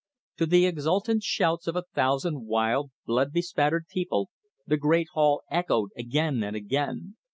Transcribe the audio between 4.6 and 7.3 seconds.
the great hall echoed again and again.